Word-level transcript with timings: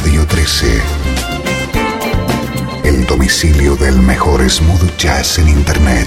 Radio 0.00 0.24
13. 0.24 0.80
El 2.84 3.04
domicilio 3.06 3.74
del 3.74 3.98
mejor 3.98 4.48
smooth 4.48 4.96
jazz 4.96 5.40
en 5.40 5.48
Internet. 5.48 6.06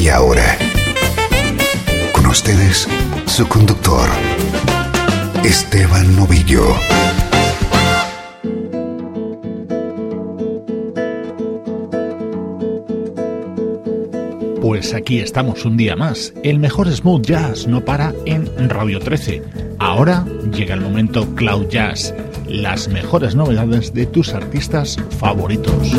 Y 0.00 0.08
ahora, 0.08 0.58
con 2.12 2.26
ustedes, 2.26 2.88
su 3.26 3.46
conductor, 3.46 4.08
Esteban 5.44 6.16
Novillo. 6.16 6.66
Pues 14.60 14.94
aquí 14.94 15.20
estamos 15.20 15.64
un 15.64 15.76
día 15.76 15.94
más. 15.94 16.34
El 16.42 16.58
mejor 16.58 16.90
smooth 16.90 17.24
jazz 17.24 17.68
no 17.68 17.84
para 17.84 18.12
en 18.26 18.48
Radio 18.68 18.98
13. 18.98 19.42
Ahora 19.78 20.26
llega 20.52 20.74
el 20.74 20.82
momento 20.82 21.26
Cloud 21.34 21.68
Jazz, 21.68 22.14
las 22.50 22.88
mejores 22.88 23.34
novedades 23.34 23.94
de 23.94 24.06
tus 24.06 24.34
artistas 24.34 24.96
favoritos. 25.18 25.92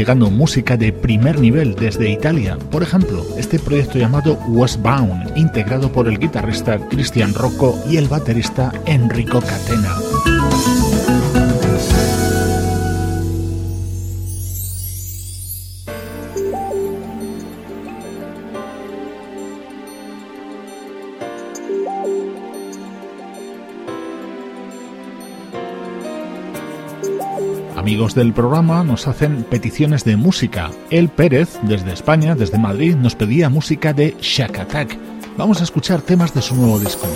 Llegando 0.00 0.30
música 0.30 0.78
de 0.78 0.94
primer 0.94 1.38
nivel 1.38 1.74
desde 1.74 2.08
Italia. 2.08 2.56
Por 2.70 2.82
ejemplo, 2.82 3.22
este 3.36 3.58
proyecto 3.58 3.98
llamado 3.98 4.38
Westbound, 4.48 5.36
integrado 5.36 5.92
por 5.92 6.08
el 6.08 6.18
guitarrista 6.18 6.78
Cristian 6.88 7.34
Rocco 7.34 7.78
y 7.86 7.98
el 7.98 8.08
baterista 8.08 8.72
Enrico 8.86 9.42
Catena. 9.42 10.09
Del 28.14 28.32
programa 28.32 28.82
nos 28.84 29.06
hacen 29.06 29.44
peticiones 29.44 30.04
de 30.04 30.16
música. 30.16 30.70
El 30.90 31.08
Pérez, 31.08 31.58
desde 31.62 31.92
España, 31.92 32.34
desde 32.34 32.58
Madrid, 32.58 32.94
nos 32.96 33.14
pedía 33.14 33.48
música 33.48 33.92
de 33.92 34.16
Shack 34.20 34.58
Attack. 34.58 34.98
Vamos 35.36 35.60
a 35.60 35.64
escuchar 35.64 36.02
temas 36.02 36.34
de 36.34 36.42
su 36.42 36.54
nuevo 36.54 36.78
disco. 36.78 37.06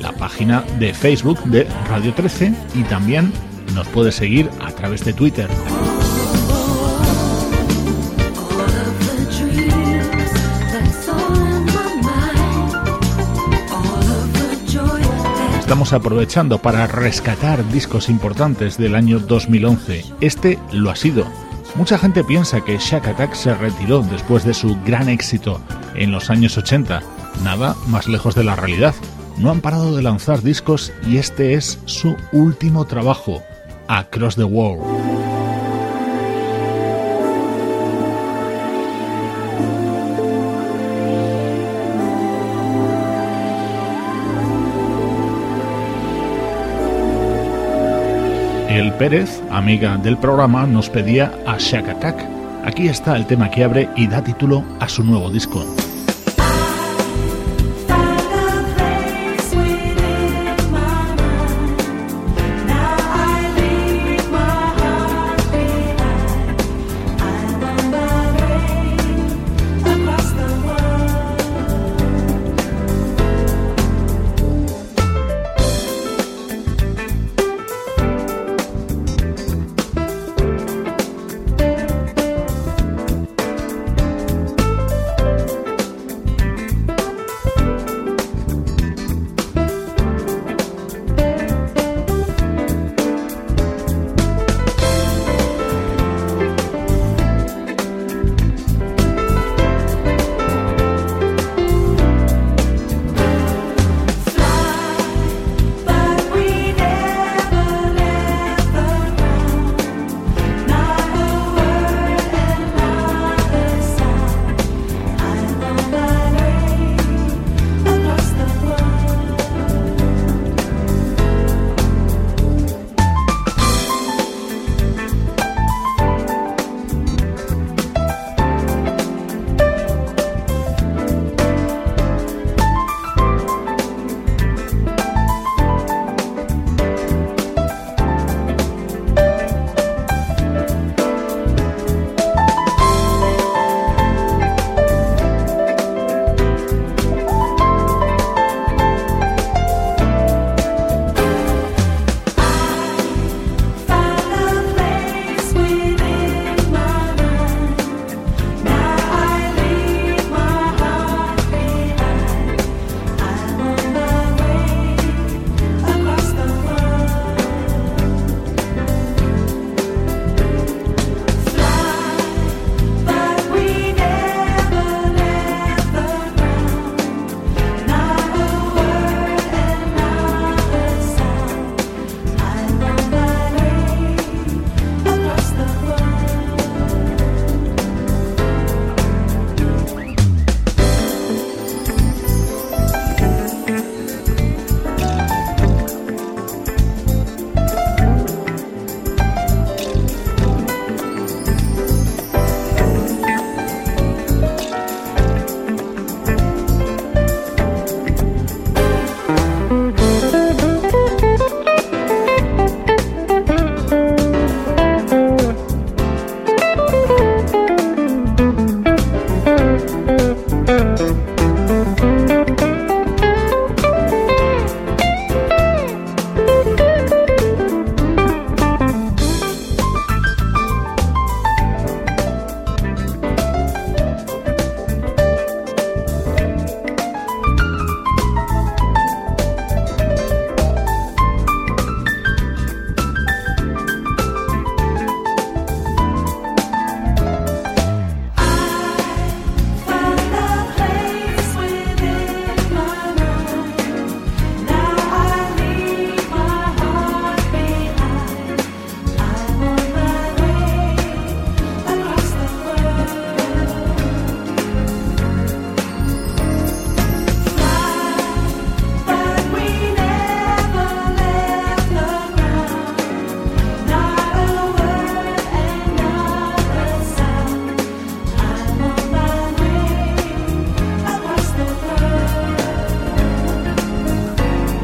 la 0.00 0.12
página 0.12 0.62
de 0.78 0.94
Facebook 0.94 1.42
de 1.44 1.66
Radio 1.88 2.14
13 2.14 2.54
y 2.74 2.82
también 2.84 3.32
nos 3.74 3.88
puedes 3.88 4.14
seguir 4.16 4.48
a 4.60 4.70
través 4.72 5.04
de 5.04 5.12
Twitter. 5.12 5.48
Estamos 15.72 15.94
aprovechando 15.94 16.58
para 16.58 16.86
rescatar 16.86 17.66
discos 17.72 18.10
importantes 18.10 18.76
del 18.76 18.94
año 18.94 19.18
2011. 19.20 20.04
Este 20.20 20.58
lo 20.70 20.90
ha 20.90 20.96
sido. 20.96 21.24
Mucha 21.76 21.96
gente 21.96 22.22
piensa 22.24 22.60
que 22.60 22.76
Shack 22.76 23.06
Attack 23.06 23.32
se 23.32 23.54
retiró 23.54 24.02
después 24.02 24.44
de 24.44 24.52
su 24.52 24.76
gran 24.84 25.08
éxito 25.08 25.62
en 25.94 26.12
los 26.12 26.28
años 26.28 26.58
80. 26.58 27.02
Nada 27.42 27.74
más 27.86 28.06
lejos 28.06 28.34
de 28.34 28.44
la 28.44 28.54
realidad. 28.54 28.94
No 29.38 29.50
han 29.50 29.62
parado 29.62 29.96
de 29.96 30.02
lanzar 30.02 30.42
discos 30.42 30.92
y 31.06 31.16
este 31.16 31.54
es 31.54 31.78
su 31.86 32.16
último 32.32 32.84
trabajo. 32.84 33.42
Across 33.88 34.36
the 34.36 34.44
World. 34.44 35.21
El 48.72 48.90
Pérez, 48.94 49.42
amiga 49.50 49.98
del 49.98 50.16
programa, 50.16 50.66
nos 50.66 50.88
pedía 50.88 51.30
a 51.46 51.58
Shack 51.58 51.90
Attack. 51.90 52.24
Aquí 52.64 52.88
está 52.88 53.14
el 53.16 53.26
tema 53.26 53.50
que 53.50 53.64
abre 53.64 53.90
y 53.96 54.06
da 54.06 54.24
título 54.24 54.64
a 54.80 54.88
su 54.88 55.04
nuevo 55.04 55.28
disco. 55.28 55.62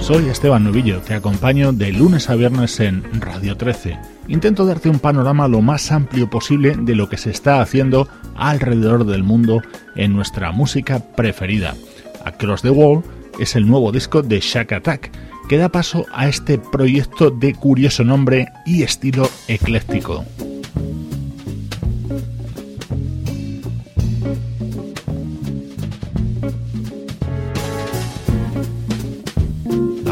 Soy 0.09 0.27
Esteban 0.31 0.65
Novillo, 0.65 1.03
te 1.03 1.13
acompaño 1.13 1.71
de 1.75 1.93
lunes 1.93 2.31
a 2.31 2.35
viernes 2.35 2.81
en 2.81 3.21
Radio 3.21 3.59
13. 3.59 3.99
Intento 4.29 4.65
darte 4.65 4.89
un 4.89 5.01
panorama 5.01 5.49
lo 5.49 5.61
más 5.61 5.93
amplio 5.93 6.31
posible 6.31 6.75
de 6.79 6.95
lo 6.95 7.11
que 7.11 7.19
se 7.19 7.29
está 7.29 7.61
haciendo 7.61 8.09
alrededor 8.35 9.05
del 9.05 9.23
mundo 9.23 9.61
en 9.97 10.15
nuestra 10.15 10.51
música 10.51 11.01
preferida. 11.15 11.75
Across 12.25 12.63
the 12.63 12.71
Wall 12.71 13.03
es 13.39 13.55
el 13.55 13.69
nuevo 13.69 13.93
disco 13.93 14.23
de 14.23 14.41
Shack 14.41 14.73
Attack, 14.73 15.11
que 15.47 15.59
da 15.59 15.69
paso 15.69 16.07
a 16.11 16.27
este 16.27 16.57
proyecto 16.57 17.31
de 17.31 17.53
curioso 17.53 18.03
nombre 18.03 18.49
y 18.65 18.85
estilo 18.85 19.29
ecléctico. 19.47 20.25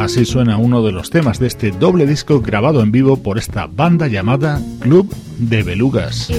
Así 0.06 0.24
suena 0.24 0.56
uno 0.56 0.84
de 0.84 0.92
los 0.92 1.10
temas 1.10 1.40
de 1.40 1.48
este 1.48 1.72
doble 1.72 2.06
disco 2.06 2.40
grabado 2.40 2.80
en 2.80 2.92
vivo 2.92 3.16
por 3.16 3.38
esta 3.38 3.66
banda 3.66 4.06
llamada 4.06 4.60
Club 4.78 5.12
de 5.36 5.64
Belugas. 5.64 6.30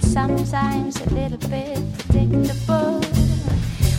sometimes 0.00 0.96
a 1.00 1.10
little 1.10 1.36
bit 1.50 1.78
predictable. 2.08 3.00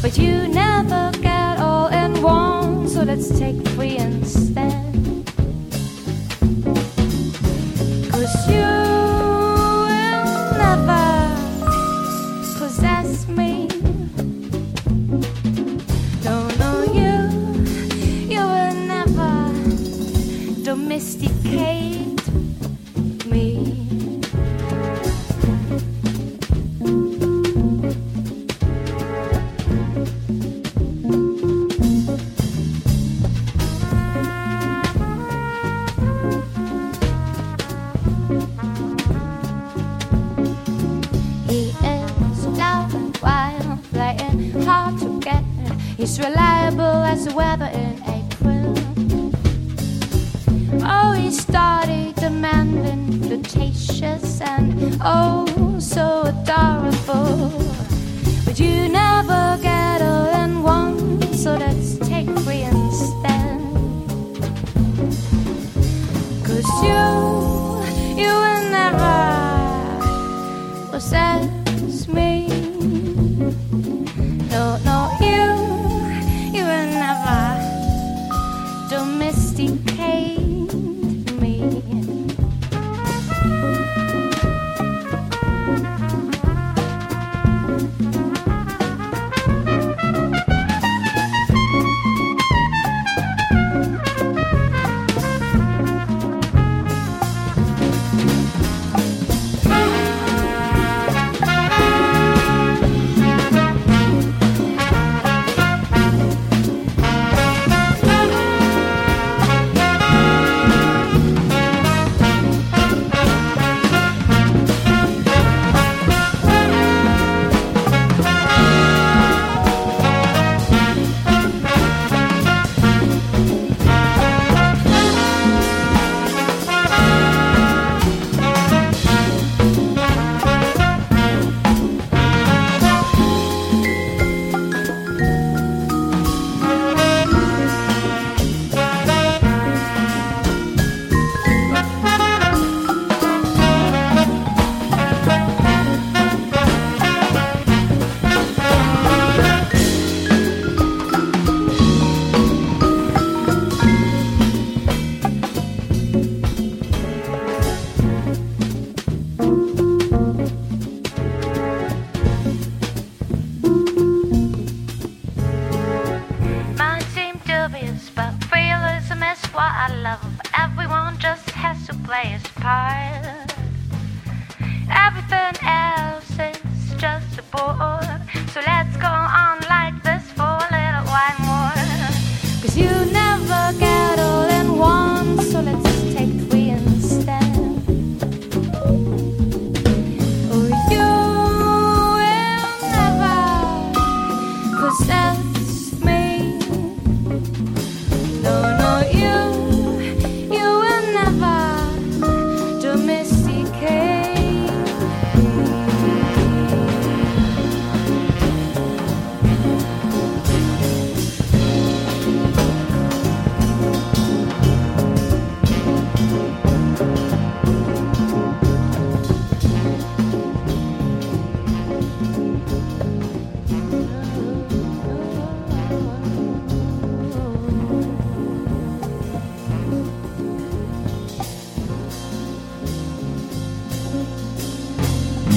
But 0.01 0.17
you 0.17 0.47
never 0.47 1.11
get 1.21 1.59
all 1.59 1.89
in 1.89 2.23
one, 2.23 2.87
so 2.87 3.03
let's 3.03 3.27
take 3.37 3.57
three 3.75 3.97
and 3.97 4.25
stand. 4.25 4.84
just 8.25 8.49
you 8.49 8.74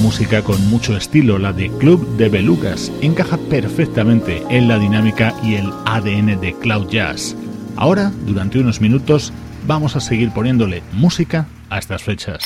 música 0.09 0.43
con 0.43 0.71
mucho 0.71 0.97
estilo, 0.97 1.37
la 1.37 1.53
de 1.53 1.69
Club 1.69 2.17
de 2.17 2.31
Belugas, 2.31 2.91
encaja 3.03 3.37
perfectamente 3.37 4.43
en 4.49 4.67
la 4.67 4.79
dinámica 4.79 5.35
y 5.43 5.57
el 5.57 5.71
ADN 5.85 6.41
de 6.41 6.55
Cloud 6.59 6.89
Jazz. 6.89 7.37
Ahora, 7.77 8.11
durante 8.25 8.59
unos 8.59 8.81
minutos, 8.81 9.35
vamos 9.67 9.97
a 9.97 10.01
seguir 10.01 10.31
poniéndole 10.31 10.83
música 10.95 11.47
a 11.69 11.79
estas 11.79 12.03
fechas. 12.03 12.43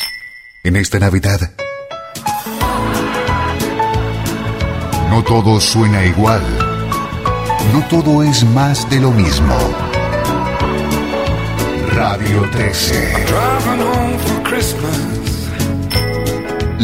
En 0.64 0.74
esta 0.74 0.98
Navidad, 0.98 1.52
no 5.08 5.22
todo 5.22 5.60
suena 5.60 6.04
igual. 6.04 6.42
No 7.72 7.80
todo 7.88 8.24
es 8.24 8.42
más 8.42 8.90
de 8.90 9.00
lo 9.00 9.12
mismo. 9.12 9.56
Radio 11.94 12.42
13 12.50 13.24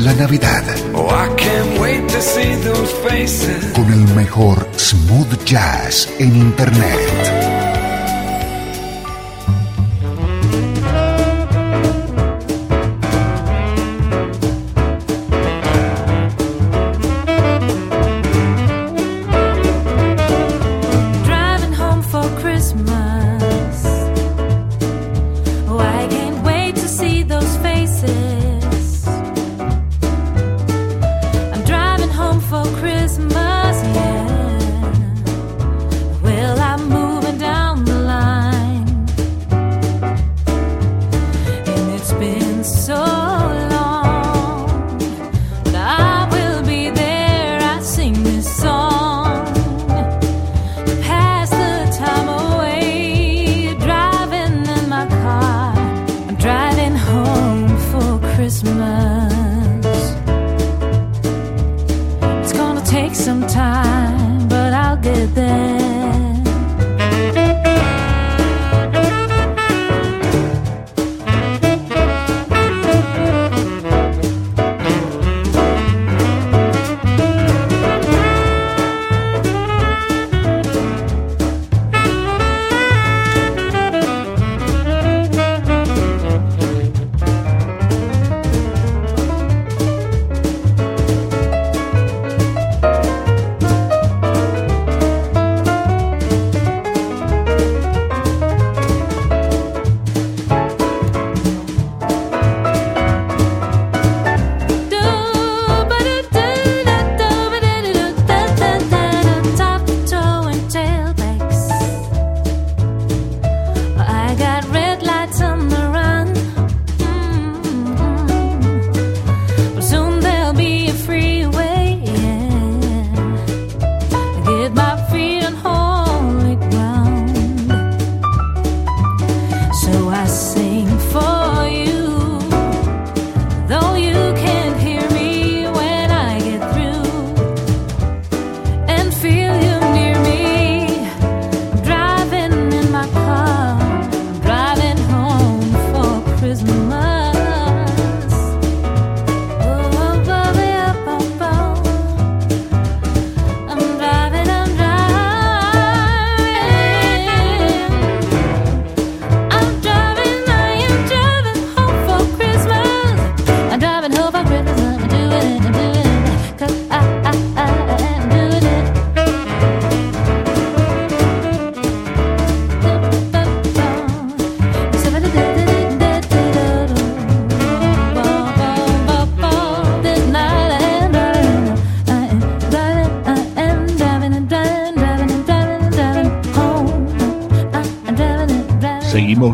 la 0.04 0.12
Navidad. 0.14 0.64
Oh, 0.94 1.08
I 1.08 1.28
can't 1.36 1.80
wait 1.80 2.06
to 2.08 2.20
see 2.20 2.54
those 2.62 2.92
faces. 3.08 3.72
Con 3.74 3.92
el 3.92 4.06
mejor 4.14 4.66
smooth 4.76 5.44
jazz 5.44 6.08
en 6.18 6.36
Internet. 6.36 7.47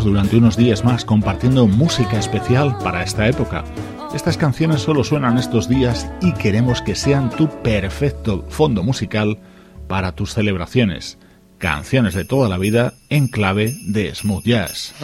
Durante 0.05 0.37
unos 0.37 0.57
días 0.57 0.85
más 0.85 1.05
compartiendo 1.05 1.67
música 1.67 2.19
especial 2.19 2.79
para 2.79 3.03
esta 3.03 3.27
época. 3.27 3.65
Estas 4.15 4.37
canciones 4.37 4.83
solo 4.83 5.03
suenan 5.03 5.39
estos 5.39 5.69
días 5.69 6.09
y 6.21 6.33
queremos 6.35 6.83
que 6.83 6.95
sean 6.95 7.31
tu 7.31 7.49
perfecto 7.63 8.45
fondo 8.49 8.85
musical 8.85 9.39
para 9.89 10.13
tus 10.13 10.35
celebraciones. 10.35 11.19
Canciones 11.59 12.15
de 12.15 12.25
toda 12.25 12.49
la 12.49 12.59
vida 12.59 12.95
en 13.09 13.27
clave 13.27 13.75
de 13.87 14.15
smooth 14.15 14.45
jazz. 14.45 14.95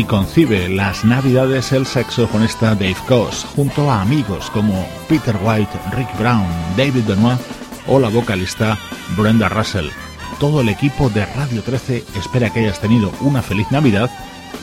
Así 0.00 0.06
concibe 0.06 0.66
las 0.70 1.04
navidades 1.04 1.72
el 1.72 1.84
saxofonista 1.84 2.74
Dave 2.74 2.96
Coase, 3.06 3.46
junto 3.54 3.90
a 3.90 4.00
amigos 4.00 4.48
como 4.48 4.88
Peter 5.10 5.36
White, 5.42 5.78
Rick 5.94 6.18
Brown, 6.18 6.46
David 6.74 7.04
Benoit 7.06 7.38
o 7.86 7.98
la 7.98 8.08
vocalista 8.08 8.78
Brenda 9.14 9.50
Russell. 9.50 9.90
Todo 10.38 10.62
el 10.62 10.70
equipo 10.70 11.10
de 11.10 11.26
Radio 11.26 11.62
13 11.62 12.02
espera 12.16 12.48
que 12.48 12.60
hayas 12.60 12.80
tenido 12.80 13.12
una 13.20 13.42
feliz 13.42 13.70
Navidad 13.70 14.10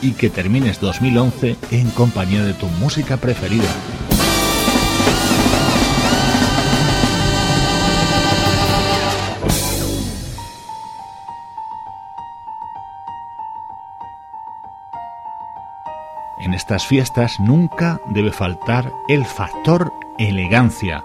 y 0.02 0.10
que 0.10 0.28
termines 0.28 0.80
2011 0.80 1.56
en 1.70 1.88
compañía 1.90 2.42
de 2.42 2.54
tu 2.54 2.66
música 2.66 3.16
preferida. 3.16 3.72
Estas 16.68 16.86
fiestas 16.86 17.40
nunca 17.40 17.98
debe 18.10 18.30
faltar 18.30 18.92
el 19.08 19.24
factor 19.24 19.90
elegancia. 20.18 21.02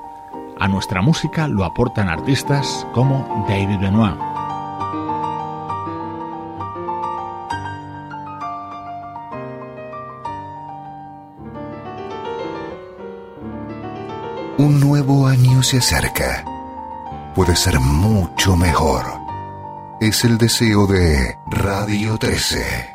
A 0.59 0.67
nuestra 0.67 1.01
música 1.01 1.47
lo 1.47 1.63
aportan 1.63 2.09
artistas 2.09 2.85
como 2.91 3.45
David 3.47 3.79
Benoit. 3.79 4.19
Un 14.57 14.81
nuevo 14.81 15.27
año 15.27 15.63
se 15.63 15.77
acerca. 15.77 16.43
Puede 17.35 17.55
ser 17.55 17.79
mucho 17.79 18.57
mejor. 18.57 19.05
Es 20.01 20.25
el 20.25 20.37
deseo 20.37 20.87
de 20.87 21.37
Radio 21.47 22.17
13. 22.17 22.92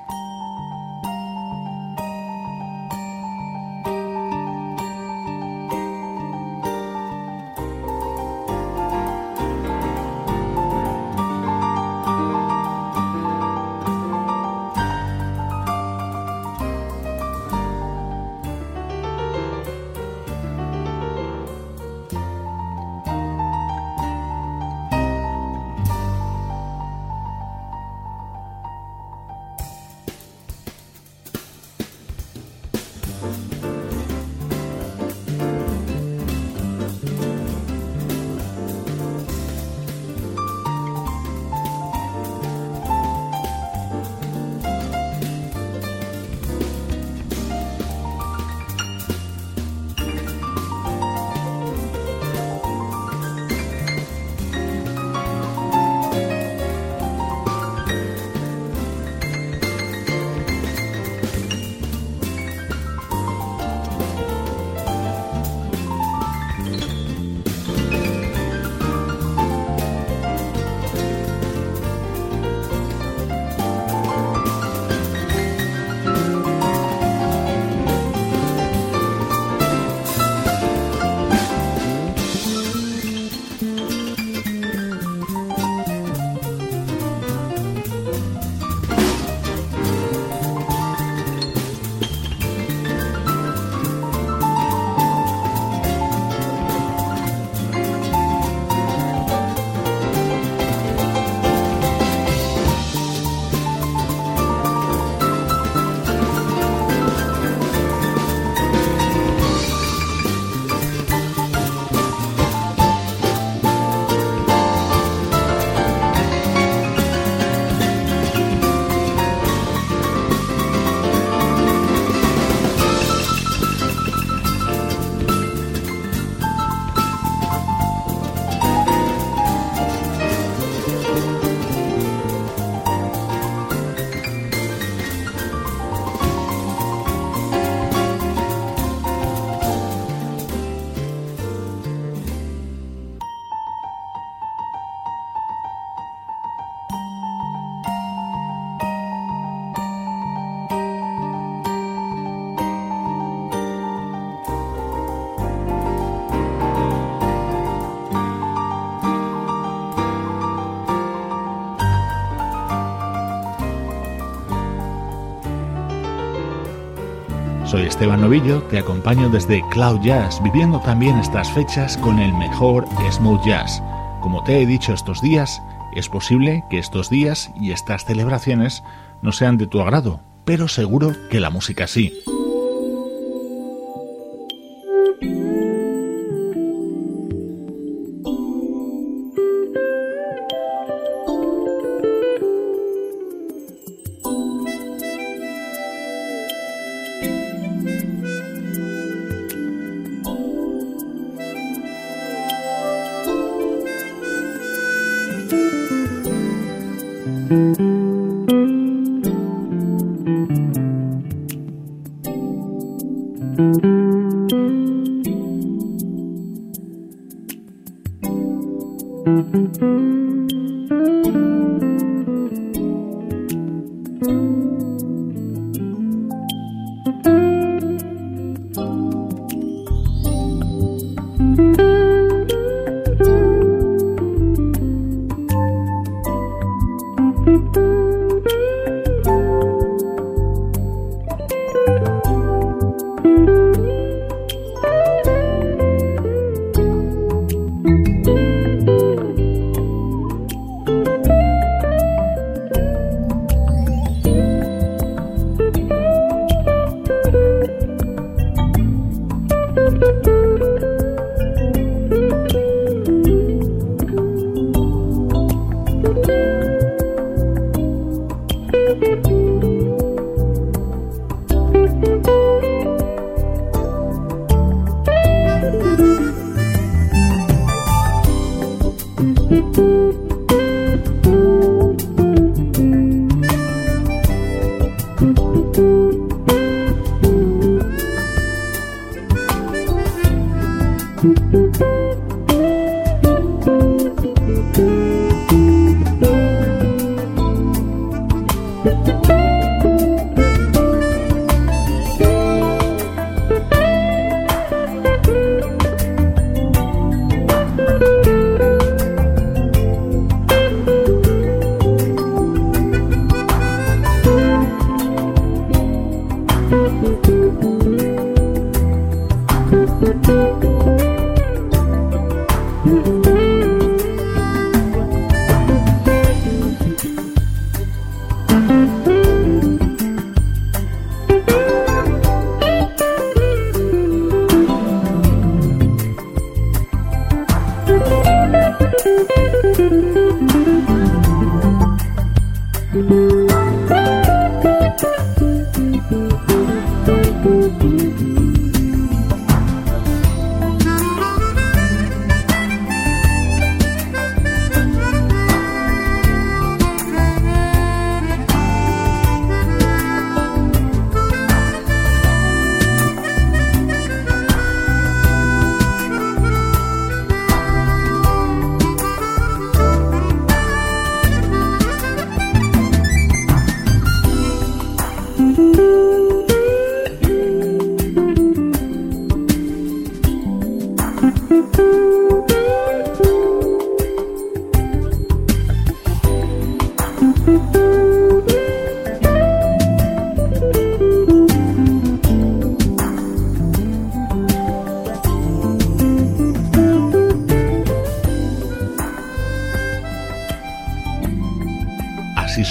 Soy 167.79 167.87
Esteban 167.87 168.23
Novillo, 168.23 168.61
te 168.65 168.77
acompaño 168.81 169.29
desde 169.29 169.63
Cloud 169.71 170.01
Jazz, 170.01 170.43
viviendo 170.43 170.81
también 170.81 171.17
estas 171.17 171.49
fechas 171.53 171.97
con 171.97 172.19
el 172.19 172.35
mejor 172.35 172.85
smooth 173.13 173.41
jazz. 173.47 173.81
Como 174.21 174.43
te 174.43 174.61
he 174.61 174.67
dicho 174.67 174.93
estos 174.93 175.23
días, 175.23 175.63
es 175.95 176.09
posible 176.09 176.65
que 176.71 176.81
estos 176.81 177.09
días 177.09 177.53
y 177.55 177.71
estas 177.71 178.05
celebraciones 178.05 178.83
no 179.23 179.31
sean 179.31 179.59
de 179.59 179.69
tu 179.69 179.81
agrado, 179.81 180.19
pero 180.45 180.67
seguro 180.67 181.13
que 181.31 181.39
la 181.39 181.51
música 181.51 181.87
sí. 181.87 182.21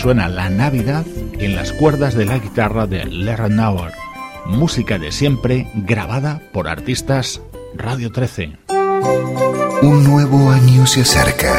Suena 0.08 0.30
la 0.30 0.50
Navidad 0.50 1.06
en 1.38 1.54
las 1.54 1.74
cuerdas 1.74 2.16
de 2.16 2.24
la 2.24 2.38
guitarra 2.38 2.88
de 2.88 3.04
Larry 3.04 3.54
Nauer, 3.54 3.92
música 4.46 4.98
de 4.98 5.12
siempre 5.12 5.68
grabada 5.74 6.42
por 6.54 6.70
artistas 6.70 7.42
Radio 7.76 8.10
13. 8.10 8.54
Un 9.82 10.06
nuevo 10.06 10.50
año 10.50 10.88
se 10.88 11.02
acerca. 11.02 11.52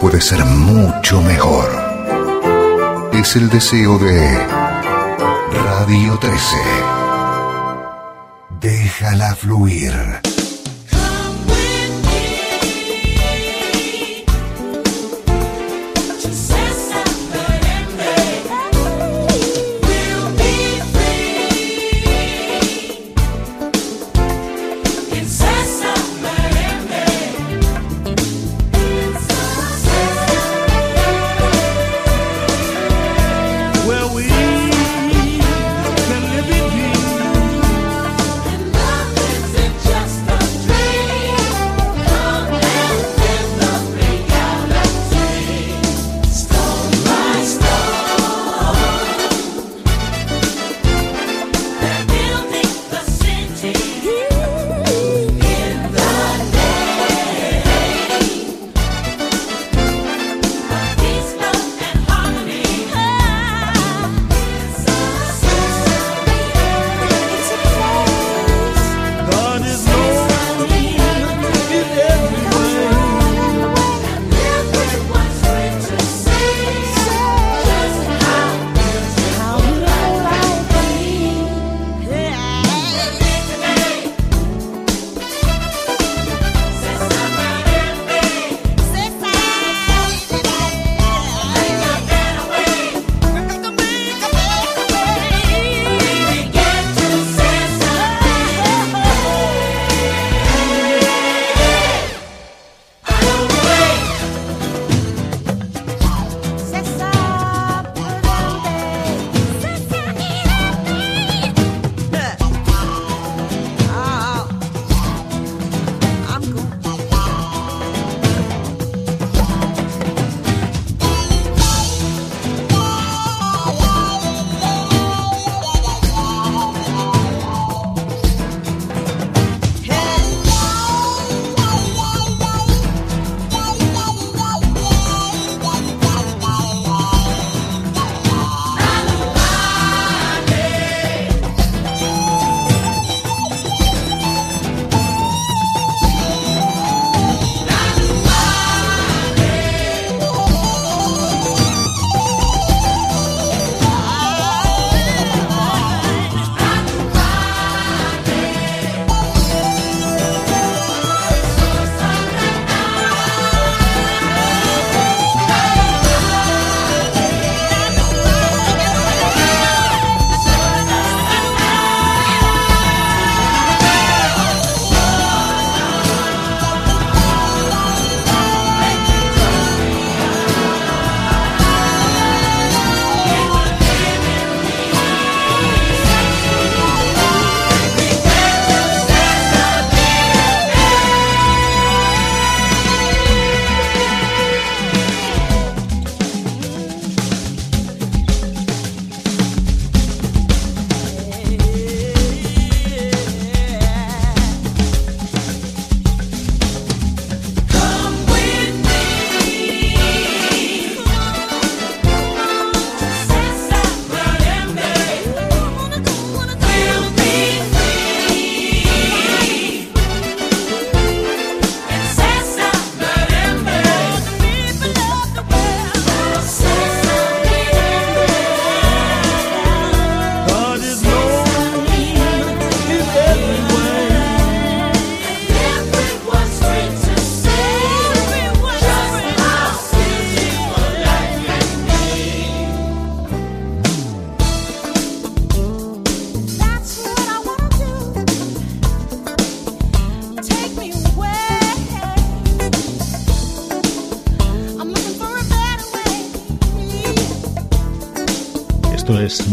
Puede 0.00 0.20
ser 0.20 0.44
mucho 0.44 1.22
mejor. 1.22 1.70
Es 3.12 3.36
el 3.36 3.48
deseo 3.50 4.00
de 4.00 4.38
Radio 5.52 6.18
13. 6.18 6.56
Déjala 8.60 9.36
fluir. 9.36 9.92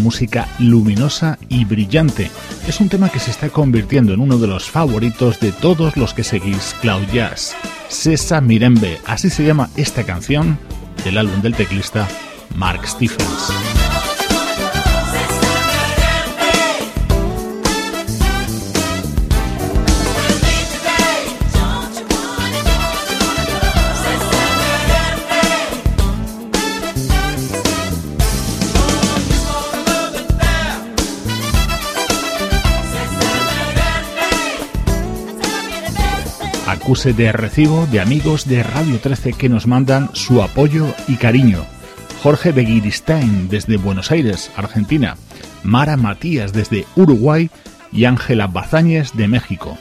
Música 0.10 0.48
luminosa 0.58 1.38
y 1.50 1.66
brillante. 1.66 2.32
Es 2.68 2.80
un 2.80 2.90
tema 2.90 3.10
que 3.10 3.20
se 3.20 3.30
está 3.30 3.50
convirtiendo 3.50 4.12
en 4.12 4.20
uno 4.20 4.40
de 4.40 4.48
los 4.48 4.68
favoritos 4.68 5.40
de 5.40 5.52
todos 5.52 5.96
los 5.98 6.16
que 6.16 6.24
seguís 6.24 6.76
Cloud 6.82 7.06
Jazz. 7.14 7.56
Sesa 7.90 8.42
Mirembe, 8.42 8.98
así 9.06 9.30
se 9.30 9.46
llama 9.46 9.70
esta 9.78 10.04
canción 10.04 10.58
del 11.04 11.20
álbum 11.20 11.44
del 11.44 11.54
teclista 11.54 12.08
Mark 12.56 12.88
Stephens. 12.88 13.69
Acuse 36.90 37.14
de 37.14 37.32
recibo 37.32 37.86
de 37.92 38.00
amigos 38.00 38.48
de 38.48 38.64
Radio 38.64 38.98
13 39.00 39.34
que 39.34 39.48
nos 39.48 39.68
mandan 39.68 40.10
su 40.14 40.42
apoyo 40.42 40.88
y 41.08 41.18
cariño. 41.18 41.64
Jorge 42.24 42.52
Beguiristain 42.52 43.48
desde 43.48 43.78
Buenos 43.78 44.10
Aires, 44.10 44.50
Argentina. 44.56 45.16
Mara 45.62 45.98
Matías 45.98 46.52
desde 46.52 46.88
Uruguay 46.96 47.52
y 47.92 48.06
Ángela 48.06 48.48
Bazáñez 48.48 49.14
de 49.14 49.28
México. 49.28 49.78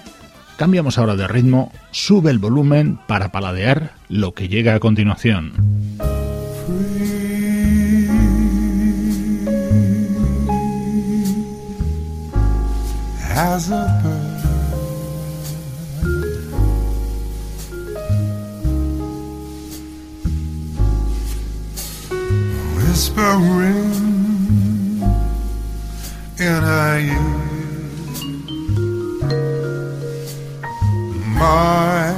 Cambiamos 0.58 0.98
ahora 0.98 1.16
de 1.16 1.26
ritmo, 1.26 1.72
sube 1.92 2.30
el 2.30 2.38
volumen 2.38 2.98
para 3.06 3.32
paladear 3.32 3.92
lo 4.10 4.34
que 4.34 4.48
llega 4.48 4.74
a 4.74 4.78
continuación. 4.78 5.54
Whispering 22.88 23.92
in 26.38 26.62
her 26.70 26.98
ear. 26.98 27.34
My 31.38 32.14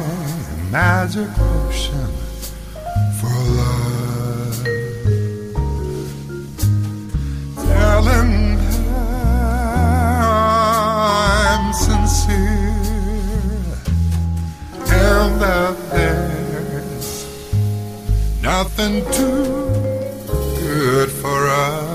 magic 0.71 1.29
potion 1.35 2.09
for 3.19 3.37
love, 3.59 4.59
telling 7.57 8.33
her 8.59 9.11
I'm 11.51 11.73
sincere 11.73 12.71
and 14.93 15.33
that 15.43 15.75
there's 15.91 17.09
nothing 18.43 18.95
to 19.13 19.70
good 20.91 21.09
for 21.09 21.47
us. 21.47 21.90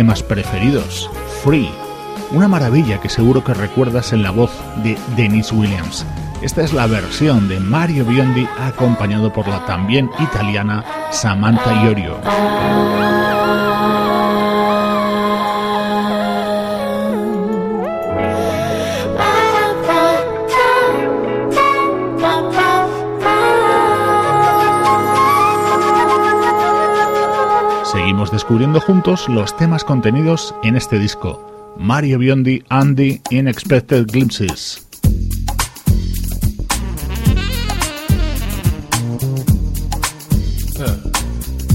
Temas 0.00 0.22
preferidos, 0.22 1.10
Free, 1.44 1.70
una 2.30 2.48
maravilla 2.48 2.98
que 3.02 3.10
seguro 3.10 3.44
que 3.44 3.52
recuerdas 3.52 4.14
en 4.14 4.22
la 4.22 4.30
voz 4.30 4.50
de 4.82 4.96
Dennis 5.14 5.52
Williams. 5.52 6.06
Esta 6.40 6.62
es 6.62 6.72
la 6.72 6.86
versión 6.86 7.50
de 7.50 7.60
Mario 7.60 8.06
Biondi 8.06 8.48
acompañado 8.58 9.30
por 9.30 9.46
la 9.46 9.66
también 9.66 10.08
italiana 10.18 10.82
Samantha 11.10 11.84
Iorio. 11.84 12.18
Seguimos 27.90 28.30
descubriendo 28.30 28.80
juntos 28.80 29.28
los 29.28 29.56
temas 29.56 29.82
contenidos 29.82 30.54
en 30.62 30.76
este 30.76 31.00
disco. 31.00 31.74
Mario 31.76 32.18
Biondi 32.18 32.62
and 32.68 32.96
the 32.96 33.20
Unexpected 33.36 34.06
Glimpses. 34.06 34.86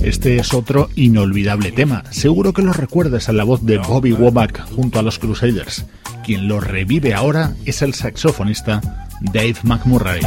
Este 0.03 0.37
es 0.37 0.53
otro 0.53 0.89
inolvidable 0.95 1.73
tema. 1.73 2.03
Seguro 2.11 2.53
que 2.53 2.61
lo 2.61 2.71
recuerdas 2.71 3.27
a 3.27 3.33
la 3.33 3.43
voz 3.43 3.65
de 3.65 3.79
Bobby 3.79 4.13
Womack 4.13 4.73
junto 4.73 4.99
a 4.99 5.01
los 5.01 5.19
Crusaders. 5.19 5.85
Quien 6.23 6.47
lo 6.47 6.61
revive 6.61 7.13
ahora 7.13 7.55
es 7.65 7.81
el 7.81 7.93
saxofonista 7.93 9.09
Dave 9.19 9.57
McMurray. 9.63 10.21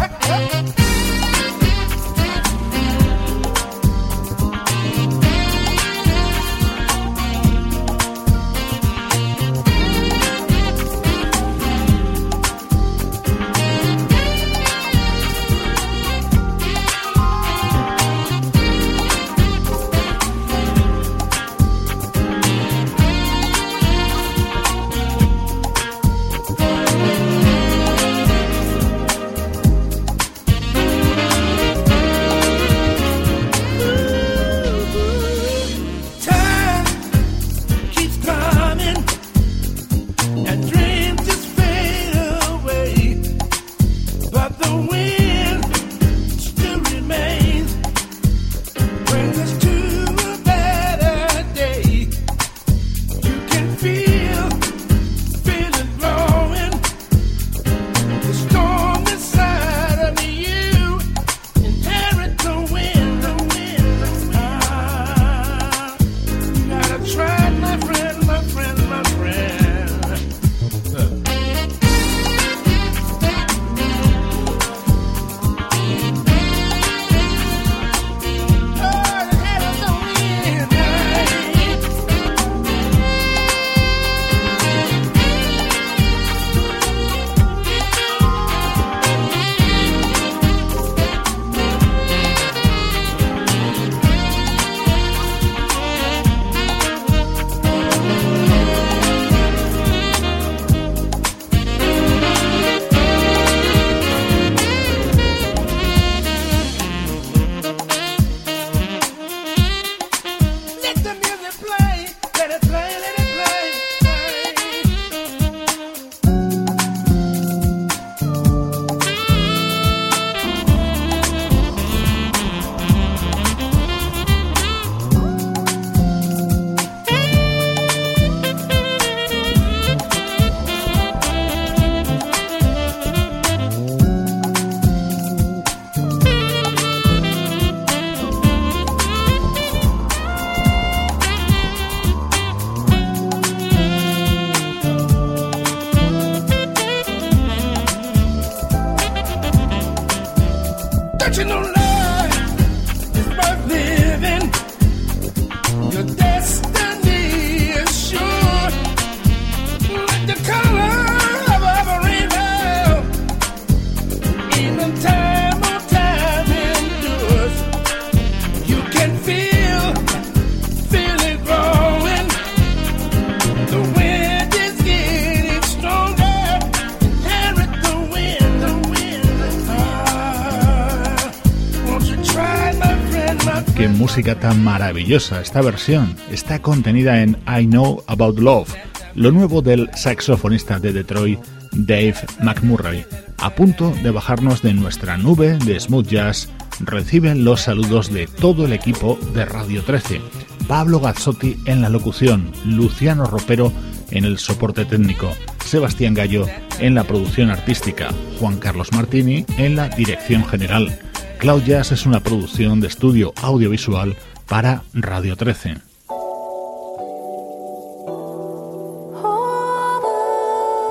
Maravillosa. 184.59 185.41
Esta 185.41 185.63
versión 185.63 186.15
está 186.31 186.61
contenida 186.61 187.23
en 187.23 187.37
I 187.47 187.67
Know 187.67 188.03
About 188.07 188.39
Love, 188.39 188.75
lo 189.15 189.33
nuevo 189.33 189.63
del 189.63 189.91
saxofonista 189.95 190.79
de 190.79 190.93
Detroit, 190.93 191.41
Dave 191.73 192.17
McMurray. 192.43 193.05
A 193.39 193.55
punto 193.55 193.93
de 194.03 194.11
bajarnos 194.11 194.63
de 194.63 194.75
nuestra 194.75 195.17
nube 195.17 195.59
de 195.59 195.79
smooth 195.79 196.07
jazz, 196.07 196.49
reciben 196.81 197.45
los 197.45 197.63
saludos 197.63 198.13
de 198.13 198.27
todo 198.27 198.67
el 198.67 198.73
equipo 198.73 199.19
de 199.33 199.45
Radio 199.45 199.83
13. 199.83 200.21
Pablo 200.67 201.01
Gazzotti 201.01 201.57
en 201.65 201.81
la 201.81 201.89
locución, 201.89 202.53
Luciano 202.65 203.25
Ropero 203.25 203.73
en 204.11 204.25
el 204.25 204.39
soporte 204.39 204.85
técnico, 204.85 205.33
Sebastián 205.65 206.15
Gallo 206.15 206.47
en 206.79 206.95
la 206.95 207.05
producción 207.05 207.51
artística, 207.51 208.09
Juan 208.39 208.59
Carlos 208.59 208.93
Martini 208.93 209.45
en 209.57 209.77
la 209.77 209.89
dirección 209.89 210.45
general. 210.45 210.99
Cloud 211.39 211.63
Jazz 211.63 211.93
es 211.93 212.05
una 212.05 212.21
producción 212.21 212.81
de 212.81 212.89
estudio 212.89 213.33
audiovisual 213.43 214.17
para 214.49 214.83
Radio 214.95 215.37
13. 215.37 215.77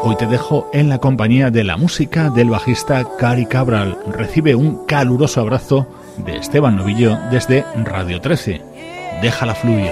Hoy 0.03 0.15
te 0.15 0.27
dejo 0.27 0.69
en 0.73 0.89
la 0.89 0.99
compañía 0.99 1.49
de 1.49 1.63
la 1.63 1.75
música 1.75 2.29
del 2.29 2.49
bajista 2.49 3.03
Cari 3.17 3.45
Cabral. 3.47 3.97
Recibe 4.07 4.55
un 4.55 4.85
caluroso 4.85 5.41
abrazo 5.41 5.87
de 6.17 6.37
Esteban 6.37 6.77
Novillo 6.77 7.17
desde 7.31 7.65
Radio 7.83 8.21
13. 8.21 8.61
Déjala 9.21 9.55
fluir. 9.55 9.91